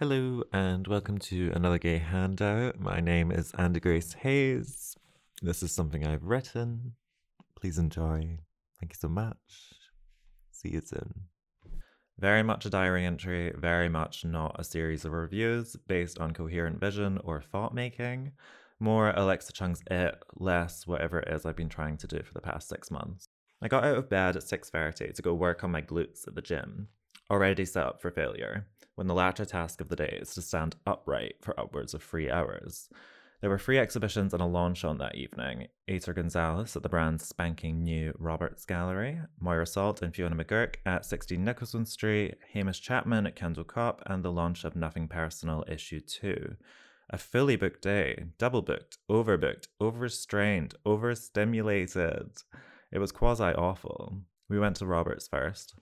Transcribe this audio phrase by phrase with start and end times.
[0.00, 2.78] Hello and welcome to another gay handout.
[2.78, 4.96] My name is Andy Grace Hayes.
[5.42, 6.92] This is something I've written.
[7.60, 8.38] Please enjoy.
[8.78, 9.36] Thank you so much.
[10.52, 11.22] See you soon.
[12.16, 16.78] Very much a diary entry, very much not a series of reviews based on coherent
[16.78, 18.30] vision or thought making.
[18.78, 22.40] More Alexa Chung's it, less whatever it is I've been trying to do for the
[22.40, 23.26] past six months.
[23.60, 26.40] I got out of bed at 6.30 to go work on my glutes at the
[26.40, 26.86] gym,
[27.30, 30.74] already set up for failure when the latter task of the day is to stand
[30.86, 32.88] upright for upwards of three hours.
[33.40, 35.68] There were free exhibitions and a launch on that evening.
[35.86, 41.04] Ater Gonzalez at the brand's spanking new Roberts Gallery, Moira Salt and Fiona McGurk at
[41.04, 46.00] 16 Nicholson Street, Hamish Chapman at Kendall Koppe, and the launch of Nothing Personal Issue
[46.00, 46.56] 2.
[47.10, 52.42] A fully booked day, double booked, overbooked, overstrained, overstimulated.
[52.90, 54.22] It was quasi awful.
[54.48, 55.74] We went to Roberts first.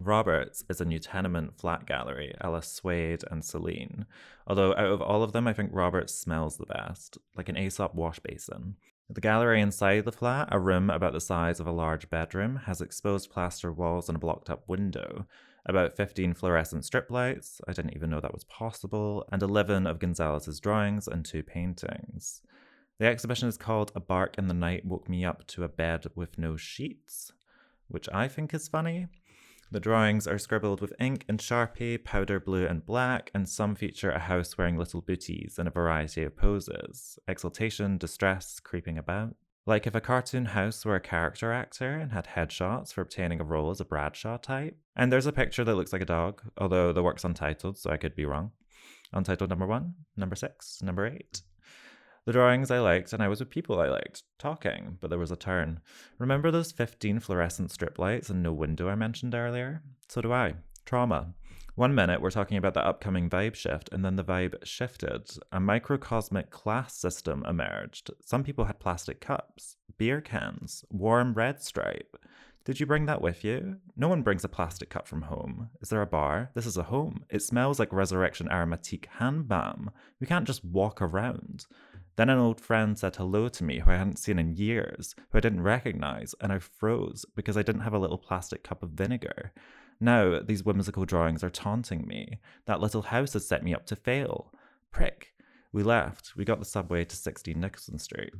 [0.00, 4.06] Roberts is a new tenement flat gallery, a la Suede and Celine.
[4.46, 7.94] Although out of all of them, I think Roberts smells the best, like an Aesop
[7.94, 8.76] wash basin.
[9.10, 12.80] The gallery inside the flat, a room about the size of a large bedroom, has
[12.80, 15.26] exposed plaster walls and a blocked up window,
[15.68, 19.98] about 15 fluorescent strip lights, I didn't even know that was possible, and 11 of
[19.98, 22.40] Gonzalez's drawings and two paintings.
[22.98, 26.06] The exhibition is called A Bark in the Night Woke Me Up to a Bed
[26.14, 27.32] with No Sheets,
[27.88, 29.08] which I think is funny.
[29.70, 34.10] The drawings are scribbled with ink and sharpie, powder blue and black, and some feature
[34.10, 39.36] a house wearing little booties in a variety of poses exultation, distress, creeping about.
[39.66, 43.44] Like if a cartoon house were a character actor and had headshots for obtaining a
[43.44, 44.78] role as a Bradshaw type.
[44.96, 47.98] And there's a picture that looks like a dog, although the work's untitled, so I
[47.98, 48.52] could be wrong.
[49.12, 51.42] Untitled number one, number six, number eight.
[52.28, 55.30] The drawings I liked, and I was with people I liked, talking, but there was
[55.30, 55.80] a turn.
[56.18, 59.82] Remember those 15 fluorescent strip lights and no window I mentioned earlier?
[60.08, 60.56] So do I.
[60.84, 61.32] Trauma.
[61.74, 65.30] One minute we're talking about the upcoming vibe shift, and then the vibe shifted.
[65.52, 68.10] A microcosmic class system emerged.
[68.22, 72.14] Some people had plastic cups, beer cans, warm red stripe.
[72.66, 73.78] Did you bring that with you?
[73.96, 75.70] No one brings a plastic cup from home.
[75.80, 76.50] Is there a bar?
[76.52, 77.24] This is a home.
[77.30, 79.90] It smells like Resurrection Aromatique hand balm.
[80.20, 81.64] We can't just walk around.
[82.18, 85.38] Then an old friend said hello to me who I hadn't seen in years, who
[85.38, 88.90] I didn't recognize, and I froze because I didn't have a little plastic cup of
[88.90, 89.52] vinegar.
[90.00, 92.40] Now these whimsical drawings are taunting me.
[92.66, 94.52] That little house has set me up to fail.
[94.90, 95.32] Prick.
[95.72, 96.32] We left.
[96.34, 98.32] We got the subway to 16 Nicholson Street.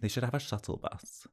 [0.00, 1.28] They should have a shuttle bus.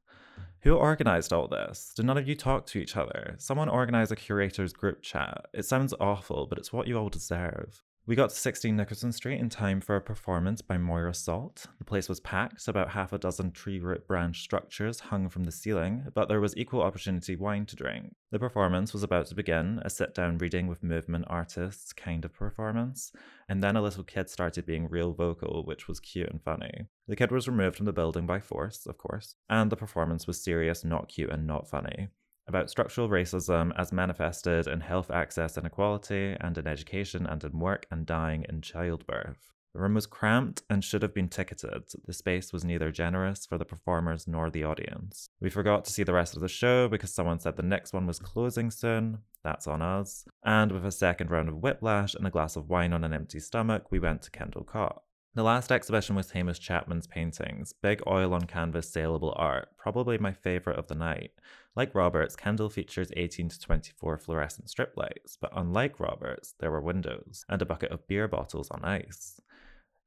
[0.60, 1.92] Who organized all this?
[1.96, 3.34] Did none of you talk to each other?
[3.38, 5.46] Someone organize a curator's group chat.
[5.52, 7.82] It sounds awful, but it's what you all deserve.
[8.10, 11.68] We got to 16 Nicholson Street in time for a performance by Moira Salt.
[11.78, 15.52] The place was packed, about half a dozen tree root branch structures hung from the
[15.52, 18.16] ceiling, but there was equal opportunity wine to drink.
[18.32, 22.34] The performance was about to begin, a sit down reading with movement artists kind of
[22.34, 23.12] performance,
[23.48, 26.86] and then a little kid started being real vocal, which was cute and funny.
[27.06, 30.42] The kid was removed from the building by force, of course, and the performance was
[30.42, 32.08] serious, not cute, and not funny
[32.50, 37.86] about structural racism as manifested in health access inequality and in education and in work
[37.90, 39.50] and dying in childbirth.
[39.72, 41.84] The room was cramped and should have been ticketed.
[42.04, 45.28] The space was neither generous for the performers nor the audience.
[45.40, 48.06] We forgot to see the rest of the show because someone said the next one
[48.06, 49.18] was closing soon.
[49.44, 50.24] That's on us.
[50.44, 53.38] And with a second round of whiplash and a glass of wine on an empty
[53.38, 54.98] stomach, we went to Kendall Koppe.
[55.32, 60.32] The last exhibition was Hamish Chapman's paintings, big oil on canvas saleable art, probably my
[60.32, 61.30] favourite of the night.
[61.76, 66.80] Like Roberts, Kendall features 18 to 24 fluorescent strip lights, but unlike Roberts, there were
[66.80, 69.40] windows and a bucket of beer bottles on ice.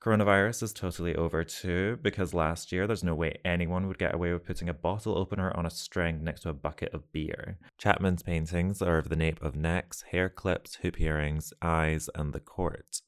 [0.04, 4.34] Coronavirus is totally over too, because last year there's no way anyone would get away
[4.34, 7.58] with putting a bottle opener on a string next to a bucket of beer.
[7.78, 12.42] Chapman's paintings are of the nape of necks, hair clips, hoop earrings, eyes, and the
[12.42, 13.00] court.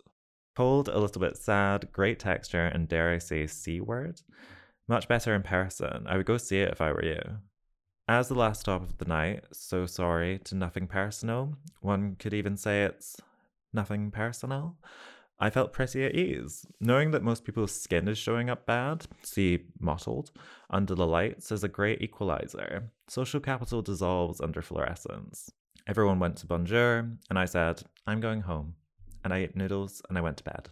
[0.56, 4.22] Cold, a little bit sad, great texture, and dare I say, C word.
[4.88, 6.06] Much better in person.
[6.08, 7.22] I would go see it if I were you.
[8.08, 11.58] As the last stop of the night, so sorry to nothing personal.
[11.82, 13.18] One could even say it's
[13.74, 14.78] nothing personal.
[15.40, 16.66] I felt pretty at ease.
[16.80, 20.32] Knowing that most people's skin is showing up bad, see mottled,
[20.70, 22.92] under the lights is a great equalizer.
[23.10, 25.52] Social capital dissolves under fluorescence.
[25.86, 28.76] Everyone went to Bonjour, and I said, I'm going home
[29.26, 30.70] and I ate noodles and I went to bed.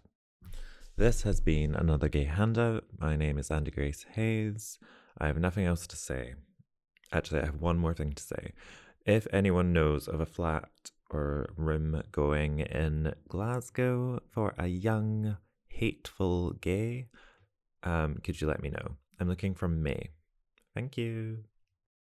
[0.96, 2.84] This has been another gay handout.
[3.00, 4.78] My name is Andy Grace Hayes.
[5.18, 6.34] I have nothing else to say.
[7.12, 8.52] Actually, I have one more thing to say.
[9.04, 10.70] If anyone knows of a flat
[11.10, 15.36] or room going in Glasgow for a young,
[15.66, 17.08] hateful gay,
[17.82, 18.96] um, could you let me know?
[19.18, 20.10] I'm looking for May.
[20.74, 21.38] Thank you.